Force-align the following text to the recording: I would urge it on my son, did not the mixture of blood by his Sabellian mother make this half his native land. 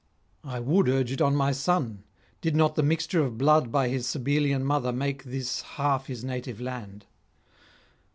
I 0.43 0.59
would 0.59 0.89
urge 0.89 1.11
it 1.11 1.21
on 1.21 1.35
my 1.35 1.51
son, 1.51 2.01
did 2.41 2.55
not 2.55 2.73
the 2.73 2.81
mixture 2.81 3.21
of 3.21 3.37
blood 3.37 3.71
by 3.71 3.87
his 3.89 4.07
Sabellian 4.07 4.63
mother 4.65 4.91
make 4.91 5.25
this 5.25 5.61
half 5.77 6.07
his 6.07 6.23
native 6.23 6.59
land. 6.59 7.05